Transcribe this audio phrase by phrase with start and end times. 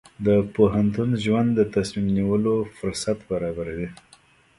[0.25, 3.89] د پوهنتون ژوند د تصمیم نیولو فرصت برابروي.